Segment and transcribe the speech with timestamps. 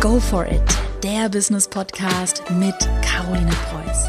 [0.00, 0.62] Go for it,
[1.02, 4.06] der Business Podcast mit Caroline Preuß.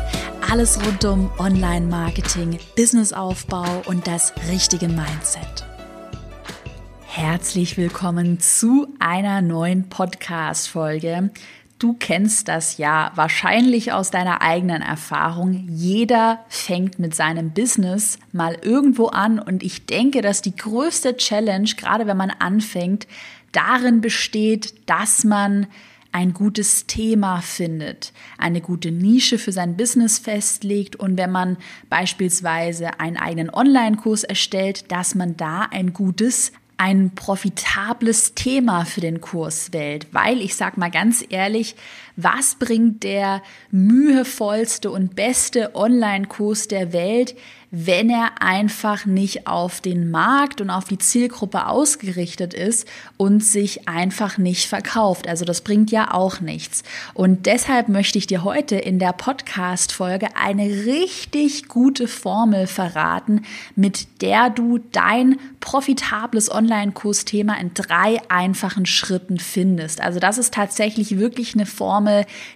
[0.51, 5.65] Alles rund um Online-Marketing, Businessaufbau und das richtige Mindset.
[7.07, 11.31] Herzlich willkommen zu einer neuen Podcast-Folge.
[11.79, 15.65] Du kennst das ja wahrscheinlich aus deiner eigenen Erfahrung.
[15.69, 21.69] Jeder fängt mit seinem Business mal irgendwo an und ich denke, dass die größte Challenge,
[21.77, 23.07] gerade wenn man anfängt,
[23.53, 25.67] darin besteht, dass man
[26.11, 31.55] ein gutes Thema findet, eine gute Nische für sein Business festlegt und wenn man
[31.89, 39.19] beispielsweise einen eigenen Online-Kurs erstellt, dass man da ein gutes ein profitables Thema für den
[39.19, 41.75] Kurs wählt, weil ich sag mal ganz ehrlich,
[42.23, 43.41] was bringt der
[43.71, 47.35] mühevollste und beste Online-Kurs der Welt,
[47.71, 52.87] wenn er einfach nicht auf den Markt und auf die Zielgruppe ausgerichtet ist
[53.17, 55.27] und sich einfach nicht verkauft.
[55.27, 56.83] Also das bringt ja auch nichts.
[57.13, 63.43] Und deshalb möchte ich dir heute in der Podcast-Folge eine richtig gute Formel verraten,
[63.75, 70.01] mit der du dein profitables Online-Kursthema in drei einfachen Schritten findest.
[70.01, 72.08] Also das ist tatsächlich wirklich eine Formel,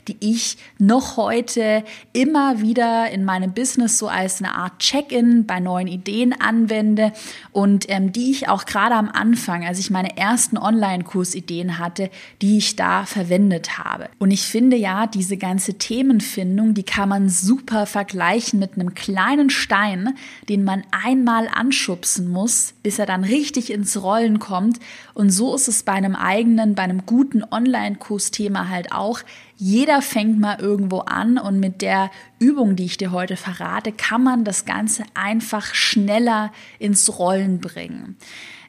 [0.08, 5.46] die ich noch heute immer wieder in meinem Business so als eine Art Check Check-in
[5.46, 7.14] bei neuen Ideen anwende
[7.52, 12.10] und ähm, die ich auch gerade am Anfang, als ich meine ersten Online-Kursideen hatte,
[12.42, 14.10] die ich da verwendet habe.
[14.20, 19.50] Und ich finde ja, diese ganze Themenfindung, die kann man super vergleichen mit einem kleinen
[19.50, 20.16] Stein,
[20.50, 24.80] den man einmal anschubsen muss, bis er dann richtig ins Rollen kommt.
[25.14, 29.20] Und so ist es bei einem eigenen, bei einem guten Online-Kursthema halt auch.
[29.56, 34.24] Jeder fängt mal irgendwo an und mit der Übung, die ich dir heute verrate, kann
[34.24, 38.18] man das Ganze einfach schneller ins Rollen bringen.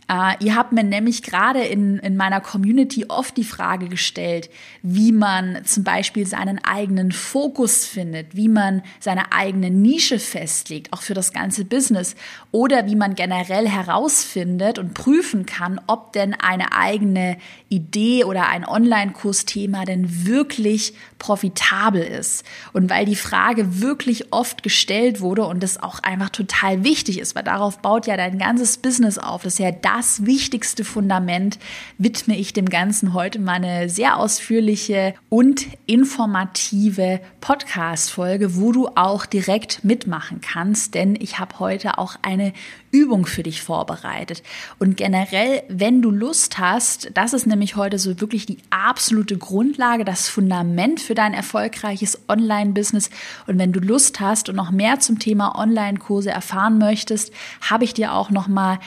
[0.09, 4.51] Äh, ihr habt mir nämlich gerade in, in meiner Community oft die Frage gestellt,
[4.83, 11.03] wie man zum Beispiel seinen eigenen Fokus findet, wie man seine eigene Nische festlegt, auch
[11.03, 12.17] für das ganze Business,
[12.51, 18.67] oder wie man generell herausfindet und prüfen kann, ob denn eine eigene Idee oder ein
[18.67, 22.45] Online-Kursthema denn wirklich profitabel ist.
[22.73, 27.35] Und weil die Frage wirklich oft gestellt wurde und das auch einfach total wichtig ist,
[27.35, 31.59] weil darauf baut ja dein ganzes Business auf, das ist ja das wichtigste Fundament,
[31.99, 39.25] widme ich dem Ganzen heute mal eine sehr ausführliche und informative Podcast-Folge, wo du auch
[39.25, 42.53] direkt mitmachen kannst, denn ich habe heute auch eine
[42.91, 44.43] Übung für dich vorbereitet.
[44.79, 50.05] Und generell, wenn du Lust hast, das ist nämlich heute so wirklich die absolute Grundlage,
[50.05, 53.11] das Fundament für dein erfolgreiches Online-Business.
[53.49, 57.95] Und wenn du Lust hast und noch mehr zum Thema Online-Kurse erfahren möchtest, habe ich
[57.95, 58.79] dir auch noch mal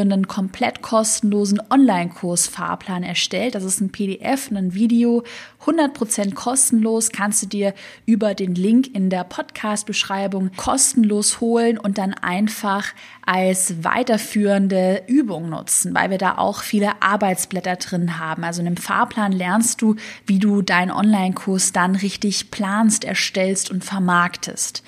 [0.00, 3.54] einen komplett kostenlosen Online-Kurs-Fahrplan erstellt.
[3.54, 5.24] Das ist ein PDF, ein Video,
[5.64, 7.74] 100% kostenlos, kannst du dir
[8.06, 12.86] über den Link in der Podcast-Beschreibung kostenlos holen und dann einfach
[13.24, 18.42] als weiterführende Übung nutzen, weil wir da auch viele Arbeitsblätter drin haben.
[18.42, 19.96] Also in einem Fahrplan lernst du,
[20.26, 24.82] wie du deinen Online-Kurs dann richtig planst, erstellst und vermarktest.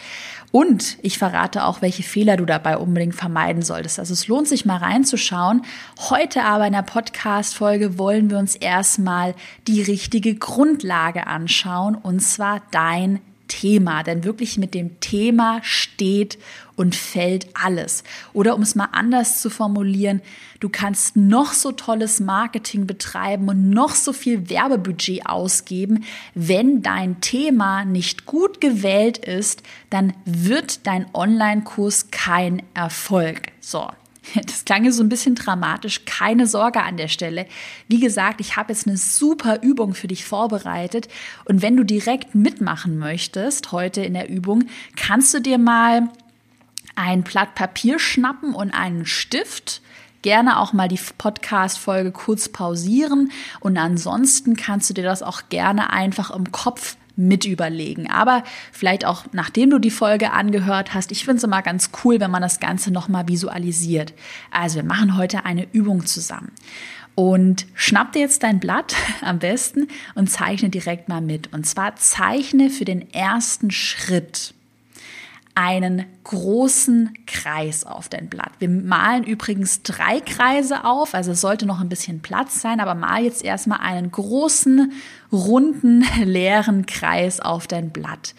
[0.53, 3.99] Und ich verrate auch, welche Fehler du dabei unbedingt vermeiden solltest.
[3.99, 5.63] Also es lohnt sich mal reinzuschauen.
[6.11, 9.35] Heute aber in der Podcast-Folge wollen wir uns erstmal
[9.67, 13.21] die richtige Grundlage anschauen, und zwar dein
[13.53, 16.39] Thema, denn wirklich mit dem Thema steht
[16.75, 18.03] und fällt alles.
[18.33, 20.23] Oder um es mal anders zu formulieren,
[20.61, 26.05] du kannst noch so tolles Marketing betreiben und noch so viel Werbebudget ausgeben.
[26.35, 33.53] Wenn dein Thema nicht gut gewählt ist, dann wird dein Online-Kurs kein Erfolg.
[33.61, 33.91] So.
[34.47, 36.05] Das klang so ein bisschen dramatisch.
[36.05, 37.47] Keine Sorge an der Stelle.
[37.89, 41.09] Wie gesagt, ich habe jetzt eine super Übung für dich vorbereitet.
[41.45, 44.65] Und wenn du direkt mitmachen möchtest, heute in der Übung,
[44.97, 46.09] kannst du dir mal
[46.95, 49.83] ein Blatt Papier schnappen und einen Stift
[50.23, 55.91] gerne auch mal die Podcast-Folge kurz pausieren und ansonsten kannst du dir das auch gerne
[55.91, 58.11] einfach im Kopf mit überlegen.
[58.11, 58.43] Aber
[58.73, 62.31] vielleicht auch nachdem du die Folge angehört hast, ich finde es immer ganz cool, wenn
[62.31, 64.15] man das Ganze nochmal visualisiert.
[64.51, 66.53] Also wir machen heute eine Übung zusammen.
[67.15, 71.53] Und schnapp dir jetzt dein Blatt am besten und zeichne direkt mal mit.
[71.53, 74.55] Und zwar zeichne für den ersten Schritt
[75.55, 78.53] einen großen Kreis auf dein Blatt.
[78.59, 82.95] Wir malen übrigens drei Kreise auf, also es sollte noch ein bisschen Platz sein, aber
[82.95, 84.93] mal jetzt erstmal einen großen,
[85.31, 88.35] runden, leeren Kreis auf dein Blatt.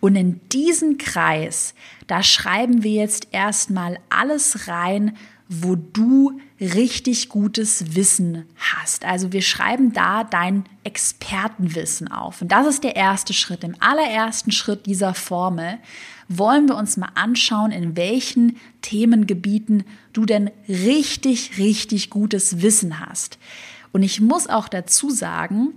[0.00, 1.74] Und in diesen Kreis,
[2.08, 5.16] da schreiben wir jetzt erstmal alles rein,
[5.48, 9.04] wo du richtig gutes Wissen hast.
[9.04, 12.42] Also wir schreiben da dein Expertenwissen auf.
[12.42, 13.62] Und das ist der erste Schritt.
[13.62, 15.78] Im allerersten Schritt dieser Formel
[16.28, 23.38] wollen wir uns mal anschauen, in welchen Themengebieten du denn richtig, richtig gutes Wissen hast.
[23.92, 25.74] Und ich muss auch dazu sagen,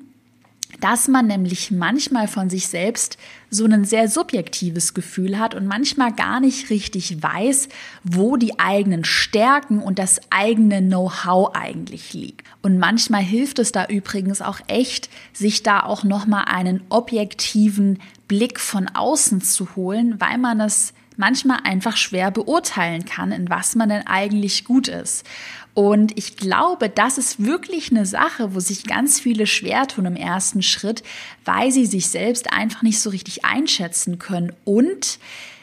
[0.82, 3.18] dass man nämlich manchmal von sich selbst
[3.50, 7.70] so ein sehr subjektives Gefühl hat und manchmal gar nicht richtig weiß,
[8.04, 12.46] wo die eigenen Stärken und das eigene Know-how eigentlich liegt.
[12.62, 18.00] Und manchmal hilft es da übrigens auch echt, sich da auch noch mal einen objektiven
[18.28, 23.76] Blick von außen zu holen, weil man es manchmal einfach schwer beurteilen kann, in was
[23.76, 25.26] man denn eigentlich gut ist.
[25.74, 30.16] Und ich glaube, das ist wirklich eine Sache, wo sich ganz viele schwer tun im
[30.16, 31.04] ersten Schritt,
[31.46, 34.54] weil sie sich selbst einfach nicht so richtig einschätzen können.
[34.66, 35.20] Und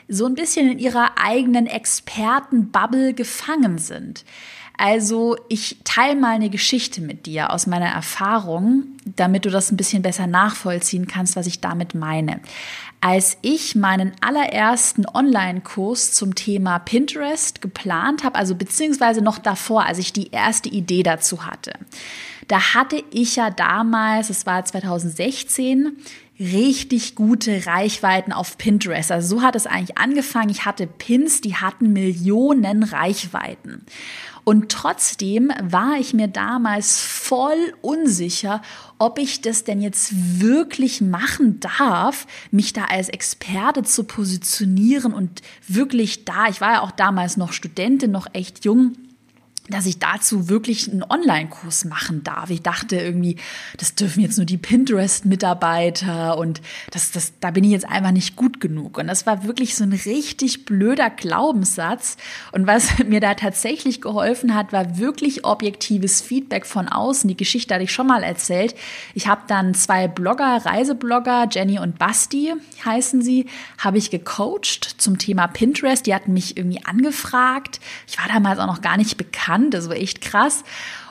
[0.09, 4.25] so ein bisschen in ihrer eigenen Expertenbubble gefangen sind.
[4.79, 9.79] Also ich teile mal eine Geschichte mit dir aus meiner Erfahrung, damit du das ein
[9.79, 12.41] bisschen besser nachvollziehen kannst, was ich damit meine.
[13.01, 19.99] Als ich meinen allerersten Online-Kurs zum Thema Pinterest geplant habe, also beziehungsweise noch davor, als
[19.99, 21.73] ich die erste Idee dazu hatte,
[22.49, 25.97] da hatte ich ja damals, es war 2016,
[26.39, 29.11] richtig gute Reichweiten auf Pinterest.
[29.11, 30.51] Also so hat es eigentlich angefangen.
[30.51, 33.87] Ich hatte Pins, die hatten Millionen Reichweiten.
[34.45, 38.63] Und trotzdem war ich mir damals voll unsicher,
[38.97, 45.43] ob ich das denn jetzt wirklich machen darf, mich da als Experte zu positionieren und
[45.67, 48.93] wirklich da, ich war ja auch damals noch Studentin, noch echt jung,
[49.69, 52.51] dass ich dazu wirklich einen Online-Kurs machen darf.
[52.51, 53.37] Ich dachte irgendwie,
[53.77, 56.61] das dürfen jetzt nur die Pinterest-Mitarbeiter und
[56.91, 58.99] das, das, da bin ich jetzt einfach nicht gut genug.
[58.99, 62.17] Und das war wirklich so ein richtig blöder Glaubenssatz.
[62.53, 67.29] Und was mir da tatsächlich geholfen hat, war wirklich objektives Feedback von außen.
[67.29, 68.75] Die Geschichte hatte ich schon mal erzählt.
[69.15, 72.53] Ich habe dann zwei Blogger, Reiseblogger, Jenny und Basti
[72.85, 73.47] heißen sie,
[73.79, 76.07] habe ich gecoacht zum Thema Pinterest.
[76.07, 77.81] Die hatten mich irgendwie angefragt.
[78.07, 80.65] Ich war damals auch noch gar nicht bekannt gekannt, das war echt krass.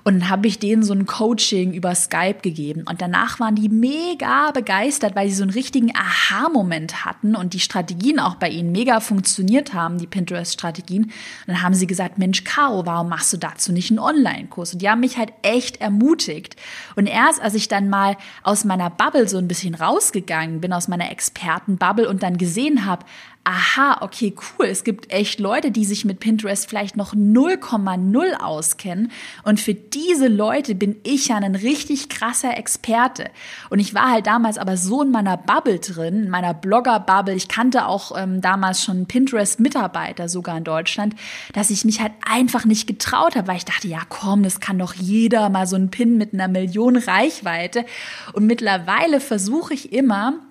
[0.07, 2.83] Und dann habe ich denen so ein Coaching über Skype gegeben.
[2.88, 7.59] Und danach waren die mega begeistert, weil sie so einen richtigen Aha-Moment hatten und die
[7.59, 11.12] Strategien auch bei ihnen mega funktioniert haben, die Pinterest-Strategien.
[11.47, 14.74] Dann haben sie gesagt, Mensch, Caro, warum machst du dazu nicht einen Online-Kurs?
[14.74, 16.56] Und die haben mich halt echt ermutigt.
[16.95, 20.88] Und erst als ich dann mal aus meiner Bubble so ein bisschen rausgegangen bin, aus
[20.88, 23.06] meiner Experten-Bubble und dann gesehen habe,
[23.45, 29.12] aha, okay, cool, es gibt echt Leute, die sich mit Pinterest vielleicht noch 0,0 auskennen.
[29.44, 33.30] Und für diese Leute bin ich ja ein richtig krasser Experte.
[33.69, 37.36] Und ich war halt damals aber so in meiner Bubble drin, in meiner Blogger-Bubble.
[37.36, 41.15] Ich kannte auch ähm, damals schon Pinterest-Mitarbeiter sogar in Deutschland,
[41.53, 44.80] dass ich mich halt einfach nicht getraut habe, weil ich dachte, ja komm, das kann
[44.80, 47.86] doch jeder mal so ein Pin mit einer Million Reichweite.
[48.33, 50.44] Und mittlerweile versuche ich immer,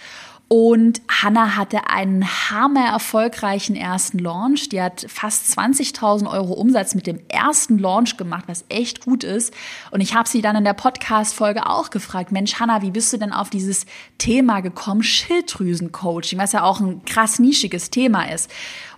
[0.48, 4.70] Und Hannah hatte einen hammer erfolgreichen ersten Launch.
[4.70, 9.52] Die hat fast 20.000 Euro Umsatz mit dem ersten Launch gemacht, was echt gut ist.
[9.90, 13.18] Und ich habe sie dann in der Podcast-Folge auch gefragt, Mensch, Hannah, wie bist du
[13.18, 13.88] denn auf dieses
[14.20, 15.02] Thema gekommen?
[15.02, 18.52] Schilddrüsen-Coaching, was ja auch ein krass nischiges Thema ist.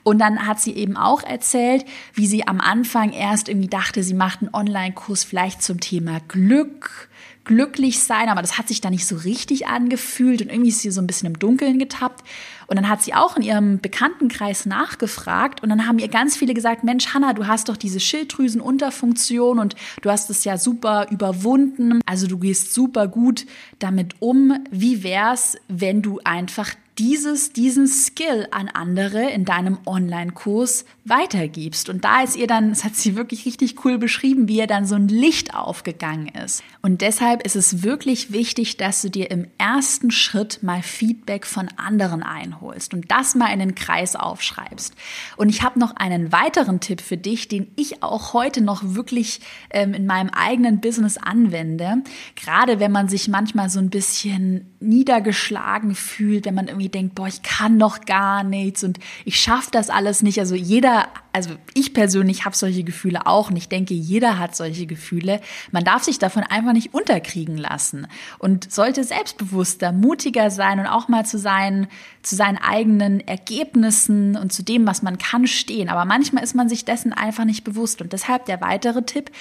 [0.04, 4.14] Und dann hat sie eben auch erzählt, wie sie am Anfang erst irgendwie dachte, sie
[4.14, 7.10] macht einen Online-Kurs vielleicht zum Thema Glück,
[7.48, 10.92] glücklich sein, aber das hat sich da nicht so richtig angefühlt und irgendwie ist sie
[10.92, 12.24] so ein bisschen im Dunkeln getappt.
[12.68, 16.54] Und dann hat sie auch in ihrem Bekanntenkreis nachgefragt und dann haben ihr ganz viele
[16.54, 22.02] gesagt, Mensch, Hanna, du hast doch diese Schilddrüsenunterfunktion und du hast es ja super überwunden.
[22.06, 23.46] Also du gehst super gut
[23.80, 24.54] damit um.
[24.70, 31.90] Wie wär's, wenn du einfach dieses, diesen Skill an andere in deinem Online-Kurs weitergibst.
[31.90, 34.86] Und da ist ihr dann, das hat sie wirklich richtig cool beschrieben, wie ihr dann
[34.86, 36.64] so ein Licht aufgegangen ist.
[36.82, 41.70] Und deshalb ist es wirklich wichtig, dass du dir im ersten Schritt mal Feedback von
[41.78, 42.57] anderen einholst
[42.94, 44.96] und das mal in den Kreis aufschreibst.
[45.36, 49.42] Und ich habe noch einen weiteren Tipp für dich, den ich auch heute noch wirklich
[49.70, 52.04] ähm, in meinem eigenen Business anwende.
[52.36, 57.28] Gerade wenn man sich manchmal so ein bisschen niedergeschlagen fühlt, wenn man irgendwie denkt, boah,
[57.28, 60.40] ich kann noch gar nichts und ich schaffe das alles nicht.
[60.40, 64.86] Also jeder, also ich persönlich habe solche Gefühle auch und ich denke, jeder hat solche
[64.86, 65.42] Gefühle.
[65.72, 68.08] Man darf sich davon einfach nicht unterkriegen lassen
[68.40, 71.88] und sollte selbstbewusster, mutiger sein und auch mal zu seinen,
[72.22, 75.90] zu seinen eigenen Ergebnissen und zu dem, was man kann, stehen.
[75.90, 79.32] Aber manchmal ist man sich dessen einfach nicht bewusst und deshalb der weitere Tipp,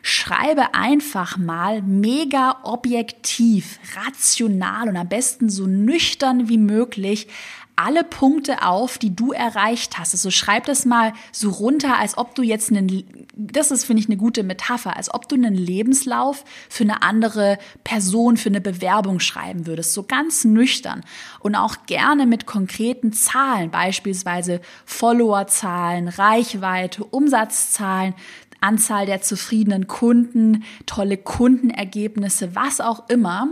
[0.00, 7.28] schreibe einfach mal mega objektiv, rational und am besten so nüchtern wie möglich
[7.76, 10.14] alle Punkte auf, die du erreicht hast.
[10.14, 13.04] Also schreib das mal so runter, als ob du jetzt einen,
[13.34, 17.58] das ist, finde ich, eine gute Metapher, als ob du einen Lebenslauf für eine andere
[17.82, 19.92] Person, für eine Bewerbung schreiben würdest.
[19.92, 21.02] So ganz nüchtern
[21.40, 28.14] und auch gerne mit konkreten Zahlen, beispielsweise Followerzahlen, Reichweite, Umsatzzahlen,
[28.60, 33.48] Anzahl der zufriedenen Kunden, tolle Kundenergebnisse, was auch immer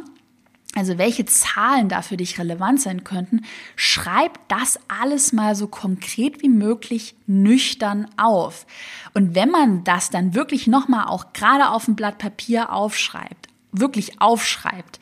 [0.75, 3.43] also welche Zahlen da für dich relevant sein könnten,
[3.77, 8.67] schreib das alles mal so konkret wie möglich nüchtern auf.
[9.13, 14.21] Und wenn man das dann wirklich nochmal auch gerade auf dem Blatt Papier aufschreibt, wirklich
[14.21, 14.99] aufschreibt,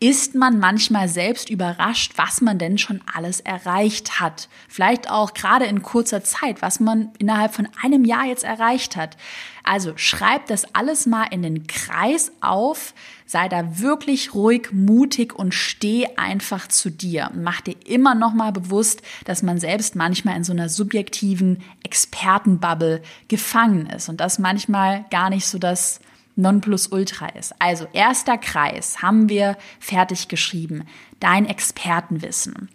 [0.00, 4.48] ist man manchmal selbst überrascht, was man denn schon alles erreicht hat.
[4.68, 9.16] Vielleicht auch gerade in kurzer Zeit, was man innerhalb von einem Jahr jetzt erreicht hat.
[9.62, 12.92] Also schreib das alles mal in den Kreis auf,
[13.24, 17.30] sei da wirklich ruhig, mutig und steh einfach zu dir.
[17.34, 23.00] Mach dir immer noch mal bewusst, dass man selbst manchmal in so einer subjektiven Expertenbubble
[23.28, 26.00] gefangen ist und das manchmal gar nicht so das
[26.36, 27.54] Nonplusultra ist.
[27.58, 30.84] Also erster Kreis haben wir fertig geschrieben.
[31.20, 32.68] Dein Expertenwissen.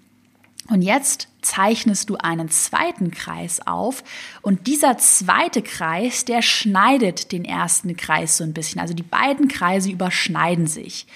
[0.70, 4.04] Und jetzt zeichnest du einen zweiten Kreis auf
[4.42, 8.80] und dieser zweite Kreis, der schneidet den ersten Kreis so ein bisschen.
[8.80, 11.08] Also die beiden Kreise überschneiden sich.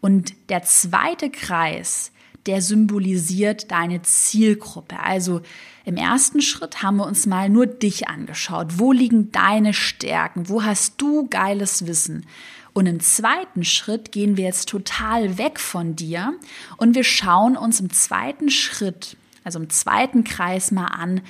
[0.00, 2.12] Und der zweite Kreis,
[2.46, 4.98] der symbolisiert deine Zielgruppe.
[5.00, 5.40] Also
[5.84, 8.78] im ersten Schritt haben wir uns mal nur dich angeschaut.
[8.78, 10.48] Wo liegen deine Stärken?
[10.48, 12.26] Wo hast du geiles Wissen?
[12.72, 16.34] Und im zweiten Schritt gehen wir jetzt total weg von dir
[16.76, 21.20] und wir schauen uns im zweiten Schritt, also im zweiten Kreis mal an,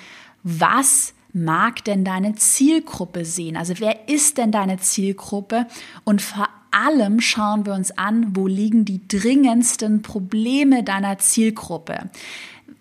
[0.42, 3.56] was mag denn deine Zielgruppe sehen?
[3.58, 5.66] Also wer ist denn deine Zielgruppe?
[6.04, 12.10] Und vor allem schauen wir uns an, wo liegen die dringendsten Probleme deiner Zielgruppe.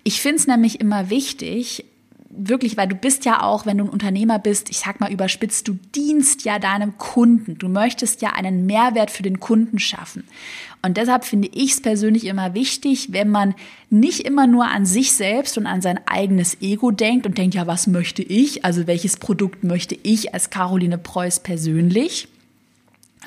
[0.04, 1.86] Ich finde es nämlich immer wichtig,
[2.36, 5.68] wirklich, weil du bist ja auch, wenn du ein Unternehmer bist, ich sag mal überspitzt,
[5.68, 7.58] du dienst ja deinem Kunden.
[7.58, 10.24] Du möchtest ja einen Mehrwert für den Kunden schaffen.
[10.82, 13.56] Und deshalb finde ich es persönlich immer wichtig, wenn man
[13.90, 17.68] nicht immer nur an sich selbst und an sein eigenes Ego denkt und denkt, ja,
[17.68, 18.66] was möchte ich?
[18.66, 22.28] Also welches Produkt möchte ich als Caroline Preuß persönlich?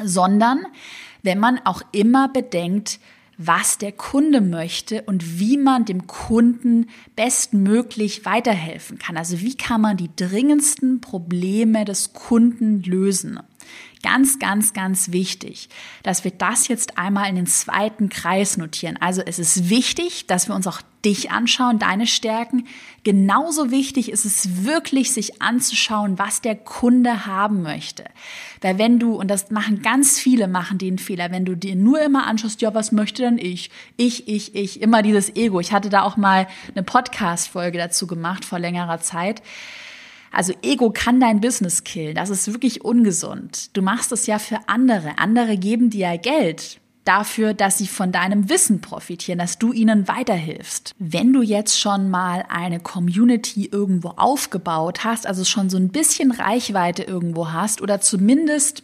[0.03, 0.67] Sondern
[1.23, 3.01] wenn man auch immer bedenkt,
[3.39, 6.87] was der Kunde möchte und wie man dem Kunden
[7.17, 9.17] bestmöglich weiterhelfen kann.
[9.17, 13.39] Also wie kann man die dringendsten Probleme des Kunden lösen.
[14.03, 15.69] Ganz, ganz, ganz wichtig,
[16.03, 18.99] dass wir das jetzt einmal in den zweiten Kreis notieren.
[19.01, 22.67] Also es ist wichtig, dass wir uns auch dich anschauen, deine Stärken.
[23.05, 28.05] Genauso wichtig ist es wirklich, sich anzuschauen, was der Kunde haben möchte.
[28.61, 32.03] Weil wenn du, und das machen ganz viele, machen den Fehler, wenn du dir nur
[32.03, 33.71] immer anschaust, ja, was möchte denn ich?
[33.97, 35.59] Ich, ich, ich, immer dieses Ego.
[35.61, 39.43] Ich hatte da auch mal eine Podcast-Folge dazu gemacht vor längerer Zeit
[40.33, 42.15] also Ego kann dein Business killen.
[42.15, 43.77] Das ist wirklich ungesund.
[43.77, 45.19] Du machst es ja für andere.
[45.19, 46.81] Andere geben dir ja Geld.
[47.07, 50.95] dafür, dass sie von deinem Wissen profitieren, dass du ihnen weiterhilfst.
[50.99, 56.33] Wenn du jetzt schon mal eine Community irgendwo aufgebaut hast, also schon so ein bisschen
[56.33, 58.83] Reichweite irgendwo hast oder zumindest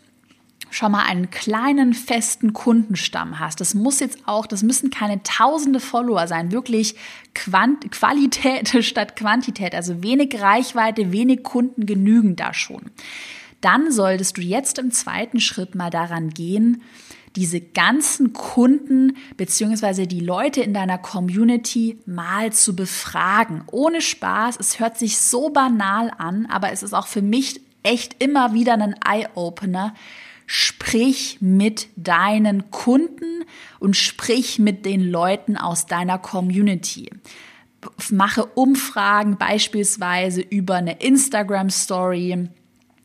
[0.72, 3.60] schon mal einen kleinen festen Kundenstamm hast.
[3.60, 6.96] Das muss jetzt auch, das müssen keine tausende Follower sein, wirklich
[7.34, 12.90] Quant Qualität statt Quantität, also wenig Reichweite, wenig Kunden genügen da schon.
[13.60, 16.82] Dann solltest du jetzt im zweiten Schritt mal daran gehen,
[17.36, 23.64] diese ganzen Kunden beziehungsweise die Leute in deiner Community mal zu befragen.
[23.70, 28.22] Ohne Spaß, es hört sich so banal an, aber es ist auch für mich echt
[28.22, 29.94] immer wieder ein Eye-Opener.
[30.46, 33.44] Sprich mit deinen Kunden
[33.78, 37.10] und sprich mit den Leuten aus deiner Community
[38.10, 42.48] mache Umfragen beispielsweise über eine Instagram Story.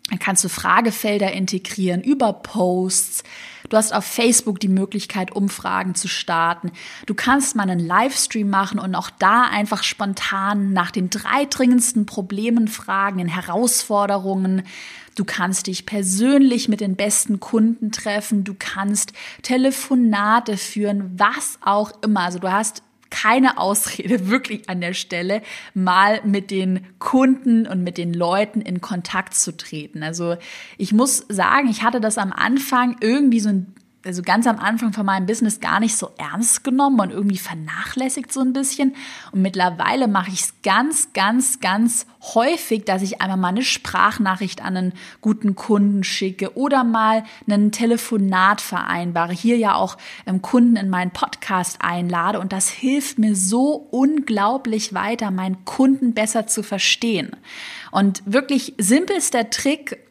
[0.09, 3.23] Dann kannst du Fragefelder integrieren über Posts.
[3.69, 6.71] Du hast auf Facebook die Möglichkeit, Umfragen zu starten.
[7.05, 12.05] Du kannst mal einen Livestream machen und auch da einfach spontan nach den drei dringendsten
[12.05, 14.63] Problemen fragen, den Herausforderungen.
[15.17, 18.43] Du kannst dich persönlich mit den besten Kunden treffen.
[18.43, 22.21] Du kannst Telefonate führen, was auch immer.
[22.21, 25.41] Also du hast keine Ausrede wirklich an der Stelle,
[25.73, 30.03] mal mit den Kunden und mit den Leuten in Kontakt zu treten.
[30.03, 30.37] Also
[30.77, 33.73] ich muss sagen, ich hatte das am Anfang irgendwie so ein
[34.07, 38.31] also ganz am Anfang von meinem Business gar nicht so ernst genommen und irgendwie vernachlässigt
[38.31, 38.95] so ein bisschen.
[39.31, 44.63] Und mittlerweile mache ich es ganz, ganz, ganz häufig, dass ich einmal mal eine Sprachnachricht
[44.63, 49.33] an einen guten Kunden schicke oder mal ein Telefonat vereinbare.
[49.33, 52.39] Hier ja auch ähm, Kunden in meinen Podcast einlade.
[52.39, 57.31] Und das hilft mir so unglaublich weiter, meinen Kunden besser zu verstehen.
[57.91, 60.06] Und wirklich simpelster Trick,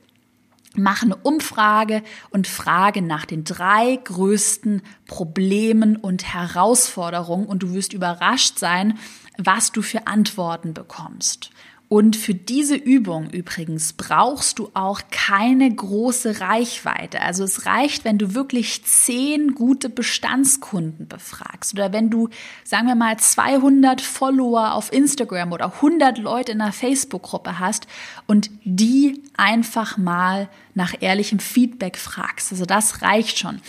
[0.76, 7.92] Mach eine Umfrage und frage nach den drei größten Problemen und Herausforderungen und du wirst
[7.92, 8.98] überrascht sein,
[9.38, 11.50] was du für Antworten bekommst.
[11.88, 17.20] Und für diese Übung übrigens brauchst du auch keine große Reichweite.
[17.22, 22.28] Also es reicht, wenn du wirklich zehn gute Bestandskunden befragst oder wenn du,
[22.64, 27.86] sagen wir mal, 200 Follower auf Instagram oder 100 Leute in einer Facebook-Gruppe hast
[28.26, 32.50] und die einfach mal nach ehrlichem Feedback fragst.
[32.50, 33.60] Also das reicht schon.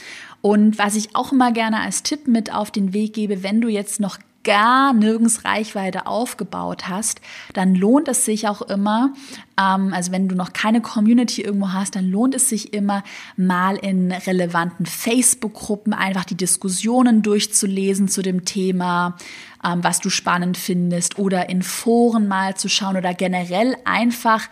[0.41, 3.67] Und was ich auch immer gerne als Tipp mit auf den Weg gebe, wenn du
[3.67, 7.19] jetzt noch gar nirgends Reichweite aufgebaut hast,
[7.53, 9.13] dann lohnt es sich auch immer,
[9.59, 13.03] ähm, also wenn du noch keine Community irgendwo hast, dann lohnt es sich immer
[13.35, 19.17] mal in relevanten Facebook-Gruppen einfach die Diskussionen durchzulesen zu dem Thema,
[19.65, 24.47] ähm, was du spannend findest oder in Foren mal zu schauen oder generell einfach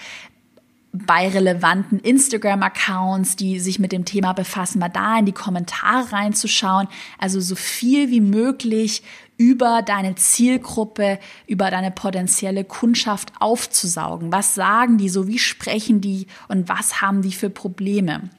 [1.05, 6.87] bei relevanten Instagram-Accounts, die sich mit dem Thema befassen, mal da in die Kommentare reinzuschauen.
[7.17, 9.03] Also so viel wie möglich
[9.37, 14.31] über deine Zielgruppe, über deine potenzielle Kundschaft aufzusaugen.
[14.31, 15.27] Was sagen die so?
[15.27, 16.27] Wie sprechen die?
[16.47, 18.29] Und was haben die für Probleme?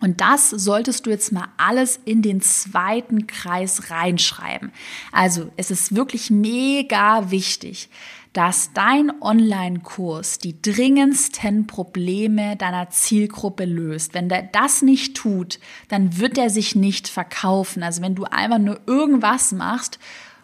[0.00, 4.70] Und das solltest du jetzt mal alles in den zweiten Kreis reinschreiben.
[5.12, 7.88] Also es ist wirklich mega wichtig,
[8.32, 14.14] dass dein Online-Kurs die dringendsten Probleme deiner Zielgruppe löst.
[14.14, 17.82] Wenn der das nicht tut, dann wird er sich nicht verkaufen.
[17.82, 19.98] Also wenn du einfach nur irgendwas machst,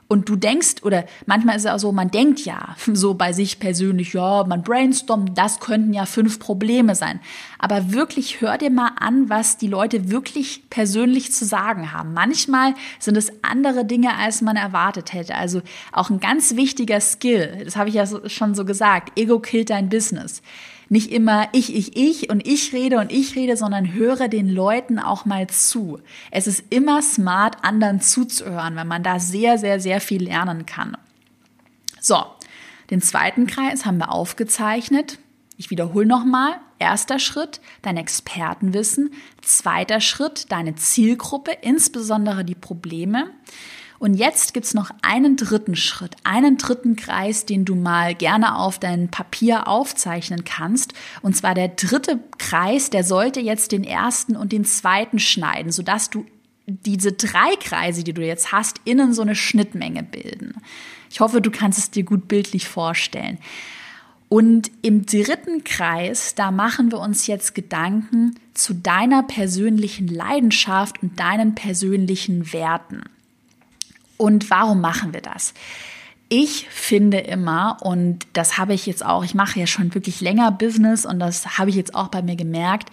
[0.08, 3.58] und du denkst, oder manchmal ist es auch so, man denkt ja so bei sich
[3.58, 7.20] persönlich, ja, man brainstormt, das könnten ja fünf Probleme sein.
[7.58, 12.12] Aber wirklich hör dir mal an, was die Leute wirklich persönlich zu sagen haben.
[12.12, 15.34] Manchmal sind es andere Dinge, als man erwartet hätte.
[15.34, 15.62] Also
[15.92, 19.88] auch ein ganz wichtiger Skill, das habe ich ja schon so gesagt, Ego killt dein
[19.88, 20.42] Business
[20.88, 24.98] nicht immer ich, ich, ich und ich rede und ich rede, sondern höre den Leuten
[24.98, 26.00] auch mal zu.
[26.30, 30.96] Es ist immer smart, anderen zuzuhören, wenn man da sehr, sehr, sehr viel lernen kann.
[32.00, 32.22] So,
[32.90, 35.18] den zweiten Kreis haben wir aufgezeichnet.
[35.56, 36.56] Ich wiederhole nochmal.
[36.78, 39.10] Erster Schritt, dein Expertenwissen.
[39.40, 43.30] Zweiter Schritt, deine Zielgruppe, insbesondere die Probleme.
[44.04, 48.78] Und jetzt gibt's noch einen dritten Schritt, einen dritten Kreis, den du mal gerne auf
[48.78, 50.92] dein Papier aufzeichnen kannst.
[51.22, 56.10] Und zwar der dritte Kreis, der sollte jetzt den ersten und den zweiten schneiden, sodass
[56.10, 56.26] du
[56.66, 60.56] diese drei Kreise, die du jetzt hast, innen so eine Schnittmenge bilden.
[61.08, 63.38] Ich hoffe, du kannst es dir gut bildlich vorstellen.
[64.28, 71.18] Und im dritten Kreis, da machen wir uns jetzt Gedanken zu deiner persönlichen Leidenschaft und
[71.18, 73.04] deinen persönlichen Werten.
[74.16, 75.54] Und warum machen wir das?
[76.28, 80.50] Ich finde immer, und das habe ich jetzt auch, ich mache ja schon wirklich länger
[80.50, 82.90] Business und das habe ich jetzt auch bei mir gemerkt,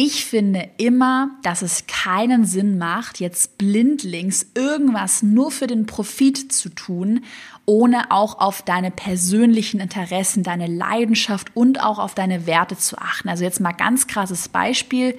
[0.00, 6.52] Ich finde immer, dass es keinen Sinn macht, jetzt blindlings irgendwas nur für den Profit
[6.52, 7.24] zu tun,
[7.66, 13.28] ohne auch auf deine persönlichen Interessen, deine Leidenschaft und auch auf deine Werte zu achten.
[13.28, 15.18] Also jetzt mal ganz krasses Beispiel.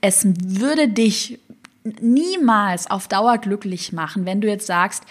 [0.00, 1.40] Es würde dich
[2.00, 5.04] niemals auf Dauer glücklich machen, wenn du jetzt sagst,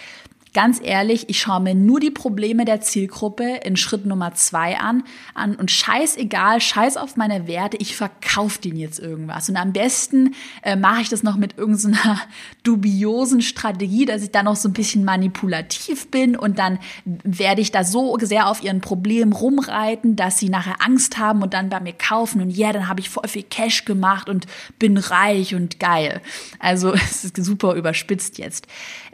[0.53, 5.03] Ganz ehrlich, ich schaue mir nur die Probleme der Zielgruppe in Schritt Nummer zwei an,
[5.33, 9.49] an und scheißegal, scheiß auf meine Werte, ich verkaufe denen jetzt irgendwas.
[9.49, 12.21] Und am besten äh, mache ich das noch mit irgendeiner
[12.63, 17.71] dubiosen Strategie, dass ich da noch so ein bisschen manipulativ bin und dann werde ich
[17.71, 21.79] da so sehr auf ihren Problemen rumreiten, dass sie nachher Angst haben und dann bei
[21.79, 24.45] mir kaufen und ja, dann habe ich voll viel Cash gemacht und
[24.77, 26.21] bin reich und geil.
[26.59, 28.67] Also es ist super überspitzt jetzt.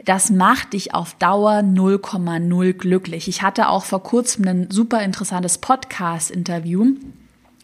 [0.04, 3.28] Das macht dich auf Dauer 0,0 glücklich.
[3.28, 6.94] Ich hatte auch vor kurzem ein super interessantes Podcast-Interview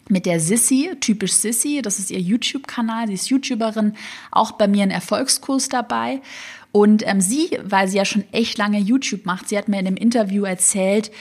[0.09, 3.93] mit der Sissy, typisch Sissy, das ist ihr YouTube-Kanal, sie ist YouTuberin,
[4.31, 6.21] auch bei mir ein Erfolgskurs dabei.
[6.71, 9.87] Und ähm, sie, weil sie ja schon echt lange YouTube macht, sie hat mir in
[9.87, 11.11] einem Interview erzählt,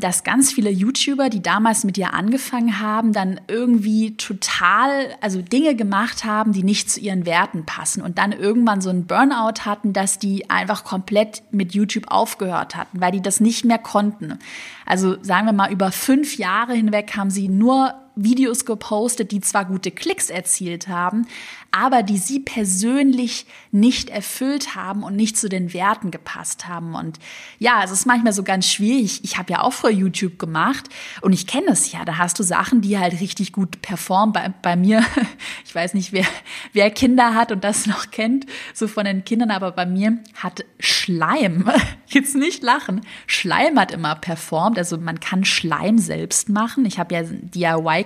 [0.00, 5.74] dass ganz viele YouTuber, die damals mit ihr angefangen haben, dann irgendwie total, also Dinge
[5.74, 9.92] gemacht haben, die nicht zu ihren Werten passen und dann irgendwann so einen Burnout hatten,
[9.92, 14.38] dass die einfach komplett mit YouTube aufgehört hatten, weil die das nicht mehr konnten.
[14.86, 19.64] Also sagen wir mal, über fünf Jahre hinweg haben sie nur Videos gepostet, die zwar
[19.64, 21.26] gute Klicks erzielt haben,
[21.72, 26.94] aber die sie persönlich nicht erfüllt haben und nicht zu den Werten gepasst haben.
[26.94, 27.18] Und
[27.58, 29.20] ja, es ist manchmal so ganz schwierig.
[29.22, 30.88] Ich habe ja auch früher YouTube gemacht
[31.20, 32.04] und ich kenne es ja.
[32.04, 34.32] Da hast du Sachen, die halt richtig gut performen.
[34.32, 35.04] Bei, bei mir,
[35.64, 36.26] ich weiß nicht, wer,
[36.72, 40.64] wer Kinder hat und das noch kennt, so von den Kindern, aber bei mir hat
[40.80, 41.70] Schleim,
[42.06, 44.76] jetzt nicht lachen, Schleim hat immer performt.
[44.78, 46.84] Also man kann Schleim selbst machen.
[46.84, 47.50] Ich habe ja einen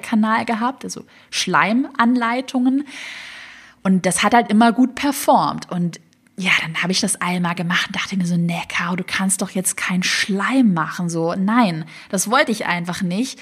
[0.05, 2.87] DIY-Kanal gehabt, also Schleimanleitungen.
[3.83, 5.71] Und das hat halt immer gut performt.
[5.71, 6.01] Und
[6.37, 9.43] ja, dann habe ich das einmal gemacht und dachte mir so, nee, Caro, du kannst
[9.43, 11.09] doch jetzt keinen Schleim machen.
[11.09, 13.39] So, nein, das wollte ich einfach nicht.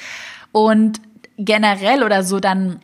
[0.51, 1.01] Und
[1.39, 2.81] generell oder so dann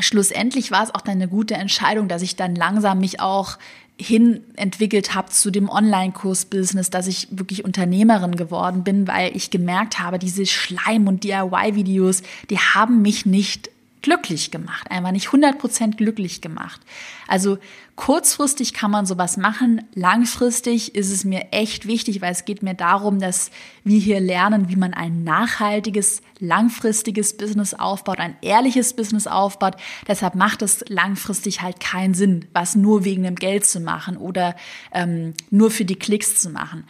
[0.00, 3.58] schlussendlich war es auch dann eine gute Entscheidung, dass ich dann langsam mich auch
[4.00, 9.98] hin entwickelt habe zu dem Online-Kurs-Business, dass ich wirklich Unternehmerin geworden bin, weil ich gemerkt
[9.98, 13.70] habe, diese Schleim- und DIY-Videos, die haben mich nicht
[14.02, 16.80] glücklich gemacht, einfach nicht 100% glücklich gemacht.
[17.26, 17.58] Also
[17.96, 22.74] kurzfristig kann man sowas machen, langfristig ist es mir echt wichtig, weil es geht mir
[22.74, 23.50] darum, dass
[23.84, 29.74] wir hier lernen, wie man ein nachhaltiges, langfristiges Business aufbaut, ein ehrliches Business aufbaut.
[30.06, 34.54] Deshalb macht es langfristig halt keinen Sinn, was nur wegen dem Geld zu machen oder
[34.92, 36.84] ähm, nur für die Klicks zu machen.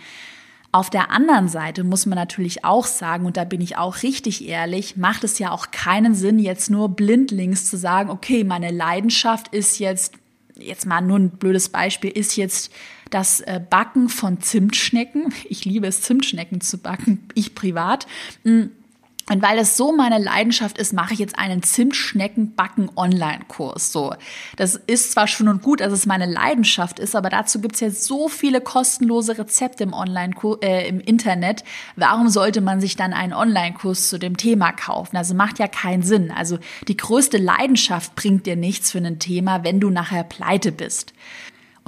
[0.70, 4.46] Auf der anderen Seite muss man natürlich auch sagen, und da bin ich auch richtig
[4.46, 9.48] ehrlich, macht es ja auch keinen Sinn, jetzt nur blindlings zu sagen, okay, meine Leidenschaft
[9.48, 10.14] ist jetzt,
[10.56, 12.70] jetzt mal nur ein blödes Beispiel, ist jetzt
[13.08, 15.32] das äh, Backen von Zimtschnecken.
[15.48, 18.06] Ich liebe es, Zimtschnecken zu backen, ich privat.
[19.30, 23.92] Und weil es so meine Leidenschaft ist, mache ich jetzt einen Zimtschneckenbacken-Online-Kurs.
[23.92, 24.14] So,
[24.56, 27.80] das ist zwar schon und gut, dass es meine Leidenschaft ist, aber dazu gibt es
[27.80, 31.62] jetzt so viele kostenlose Rezepte im Online äh, im Internet.
[31.96, 35.16] Warum sollte man sich dann einen Online-Kurs zu dem Thema kaufen?
[35.16, 36.30] Also macht ja keinen Sinn.
[36.30, 41.12] Also die größte Leidenschaft bringt dir nichts für ein Thema, wenn du nachher pleite bist.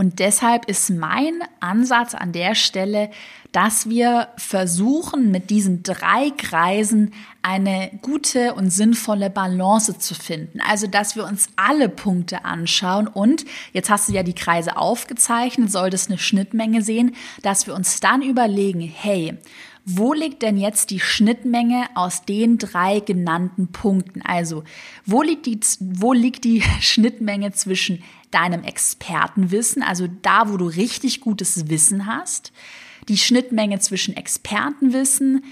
[0.01, 3.11] Und deshalb ist mein Ansatz an der Stelle,
[3.53, 10.63] dass wir versuchen, mit diesen drei Kreisen eine gute und sinnvolle Balance zu finden.
[10.67, 15.71] Also, dass wir uns alle Punkte anschauen und jetzt hast du ja die Kreise aufgezeichnet,
[15.71, 19.37] solltest eine Schnittmenge sehen, dass wir uns dann überlegen, hey,
[19.85, 24.23] wo liegt denn jetzt die Schnittmenge aus den drei genannten Punkten?
[24.23, 24.65] Also,
[25.05, 31.21] wo liegt die, wo liegt die Schnittmenge zwischen deinem Expertenwissen, also da, wo du richtig
[31.21, 32.53] gutes Wissen hast,
[33.09, 35.45] die Schnittmenge zwischen Expertenwissen,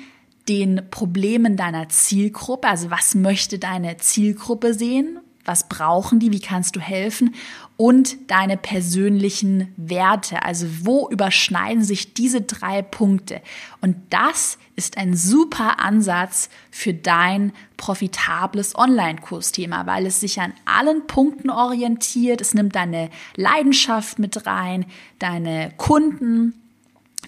[0.49, 6.77] den Problemen deiner Zielgruppe, also was möchte deine Zielgruppe sehen, was brauchen die, wie kannst
[6.77, 7.35] du helfen
[7.79, 10.43] und deine persönlichen Werte.
[10.43, 13.41] Also wo überschneiden sich diese drei Punkte?
[13.81, 21.07] Und das ist ein super Ansatz für dein profitables Online-Kursthema, weil es sich an allen
[21.07, 22.41] Punkten orientiert.
[22.41, 24.85] Es nimmt deine Leidenschaft mit rein,
[25.19, 26.55] deine Kunden,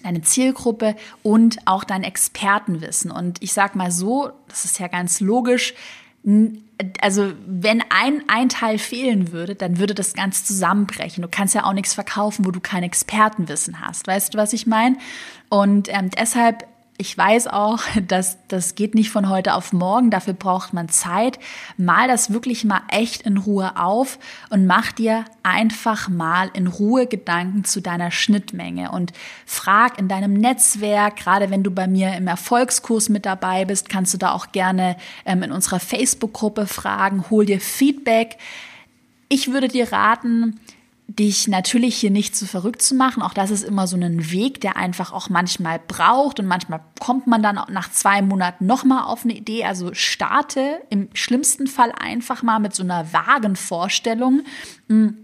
[0.03, 3.09] deine Zielgruppe und auch dein Expertenwissen.
[3.09, 5.73] Und ich sag mal so, das ist ja ganz logisch,
[6.99, 11.21] also wenn ein, ein Teil fehlen würde, dann würde das ganz zusammenbrechen.
[11.21, 14.07] Du kannst ja auch nichts verkaufen, wo du kein Expertenwissen hast.
[14.07, 14.97] Weißt du, was ich meine?
[15.49, 16.65] Und ähm, deshalb
[17.01, 20.11] Ich weiß auch, dass das geht nicht von heute auf morgen.
[20.11, 21.39] Dafür braucht man Zeit.
[21.75, 24.19] Mal das wirklich mal echt in Ruhe auf
[24.51, 29.13] und mach dir einfach mal in Ruhe Gedanken zu deiner Schnittmenge und
[29.47, 34.13] frag in deinem Netzwerk, gerade wenn du bei mir im Erfolgskurs mit dabei bist, kannst
[34.13, 38.37] du da auch gerne ähm, in unserer Facebook-Gruppe fragen, hol dir Feedback.
[39.27, 40.59] Ich würde dir raten,
[41.15, 43.21] dich natürlich hier nicht zu verrückt zu machen.
[43.21, 47.27] Auch das ist immer so ein Weg, der einfach auch manchmal braucht und manchmal kommt
[47.27, 49.65] man dann nach zwei Monaten nochmal auf eine Idee.
[49.65, 54.41] Also starte im schlimmsten Fall einfach mal mit so einer vagen Vorstellung.
[54.87, 55.20] Hm,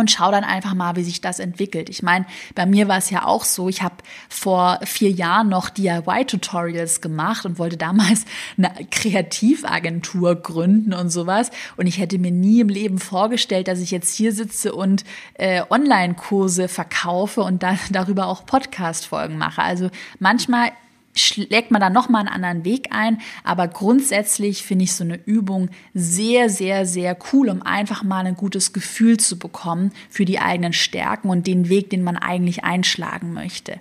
[0.00, 1.88] und schau dann einfach mal, wie sich das entwickelt.
[1.88, 3.96] Ich meine, bei mir war es ja auch so, ich habe
[4.28, 8.24] vor vier Jahren noch DIY-Tutorials gemacht und wollte damals
[8.58, 11.50] eine Kreativagentur gründen und sowas.
[11.76, 15.62] Und ich hätte mir nie im Leben vorgestellt, dass ich jetzt hier sitze und äh,
[15.70, 19.62] Online-Kurse verkaufe und dann darüber auch Podcast-Folgen mache.
[19.62, 20.72] Also manchmal
[21.14, 23.20] schlägt man dann nochmal einen anderen Weg ein.
[23.44, 28.36] Aber grundsätzlich finde ich so eine Übung sehr, sehr, sehr cool, um einfach mal ein
[28.36, 33.32] gutes Gefühl zu bekommen für die eigenen Stärken und den Weg, den man eigentlich einschlagen
[33.32, 33.80] möchte.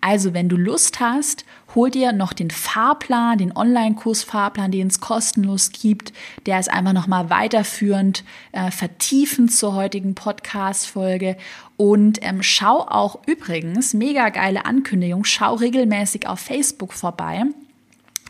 [0.00, 5.72] Also, wenn du Lust hast, hol dir noch den Fahrplan, den Online-Kurs-Fahrplan, den es kostenlos
[5.72, 6.12] gibt.
[6.46, 11.36] Der ist einfach nochmal weiterführend, äh, vertiefend zur heutigen Podcast-Folge.
[11.76, 17.44] Und ähm, schau auch übrigens, mega geile Ankündigung, schau regelmäßig auf Facebook vorbei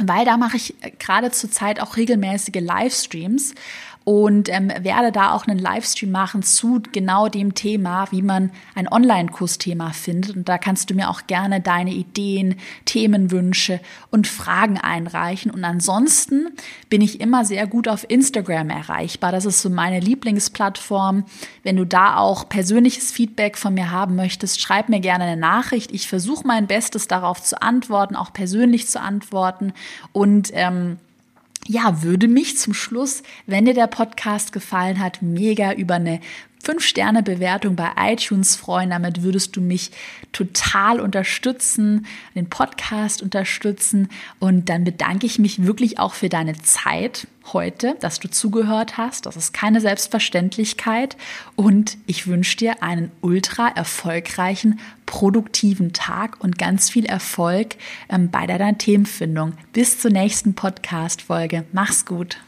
[0.00, 3.54] weil da mache ich äh, gerade zur Zeit auch regelmäßige Livestreams
[4.04, 8.86] und ähm, werde da auch einen Livestream machen zu genau dem Thema, wie man ein
[8.86, 10.36] Online-Kursthema findet.
[10.36, 15.50] Und da kannst du mir auch gerne deine Ideen, Themenwünsche und Fragen einreichen.
[15.50, 16.48] Und ansonsten
[16.90, 19.32] bin ich immer sehr gut auf Instagram erreichbar.
[19.32, 21.24] Das ist so meine Lieblingsplattform.
[21.62, 25.92] Wenn du da auch persönliches Feedback von mir haben möchtest, schreib mir gerne eine Nachricht.
[25.92, 29.72] Ich versuche mein Bestes darauf zu antworten, auch persönlich zu antworten.
[30.12, 30.98] Und ähm,
[31.66, 36.20] ja, würde mich zum Schluss, wenn dir der Podcast gefallen hat, mega über eine
[36.64, 38.90] 5-Sterne-Bewertung bei iTunes freuen.
[38.90, 39.90] Damit würdest du mich
[40.32, 44.08] total unterstützen, den Podcast unterstützen.
[44.38, 49.26] Und dann bedanke ich mich wirklich auch für deine Zeit heute, dass du zugehört hast.
[49.26, 51.16] Das ist keine Selbstverständlichkeit.
[51.56, 57.76] Und ich wünsche dir einen ultra erfolgreichen, produktiven Tag und ganz viel Erfolg
[58.08, 59.52] ähm, bei deiner Themenfindung.
[59.72, 61.64] Bis zur nächsten Podcast-Folge.
[61.72, 62.38] Mach's gut.